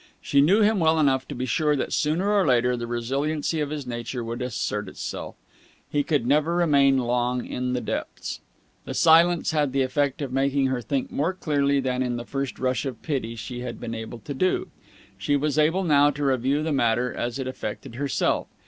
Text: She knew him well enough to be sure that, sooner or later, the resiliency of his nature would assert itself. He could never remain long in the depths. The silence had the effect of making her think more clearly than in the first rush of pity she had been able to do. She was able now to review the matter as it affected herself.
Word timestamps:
She 0.19 0.41
knew 0.41 0.61
him 0.63 0.79
well 0.79 0.99
enough 0.99 1.27
to 1.27 1.35
be 1.35 1.45
sure 1.45 1.75
that, 1.75 1.93
sooner 1.93 2.31
or 2.31 2.43
later, 2.43 2.75
the 2.75 2.87
resiliency 2.87 3.59
of 3.61 3.69
his 3.69 3.85
nature 3.85 4.23
would 4.23 4.41
assert 4.41 4.87
itself. 4.89 5.35
He 5.91 6.01
could 6.01 6.25
never 6.25 6.55
remain 6.55 6.97
long 6.97 7.45
in 7.45 7.73
the 7.73 7.81
depths. 7.81 8.39
The 8.85 8.95
silence 8.95 9.51
had 9.51 9.73
the 9.73 9.83
effect 9.83 10.23
of 10.23 10.33
making 10.33 10.65
her 10.69 10.81
think 10.81 11.11
more 11.11 11.35
clearly 11.35 11.79
than 11.79 12.01
in 12.01 12.17
the 12.17 12.25
first 12.25 12.57
rush 12.57 12.83
of 12.83 12.99
pity 13.03 13.35
she 13.35 13.59
had 13.59 13.79
been 13.79 13.93
able 13.93 14.17
to 14.25 14.33
do. 14.33 14.69
She 15.19 15.35
was 15.35 15.59
able 15.59 15.83
now 15.83 16.09
to 16.09 16.25
review 16.25 16.63
the 16.63 16.71
matter 16.73 17.13
as 17.13 17.37
it 17.37 17.45
affected 17.45 17.93
herself. 17.93 18.47